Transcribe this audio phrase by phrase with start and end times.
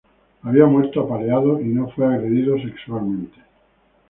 [0.41, 3.37] Había muerto apaleado y no fue agredido sexualmente.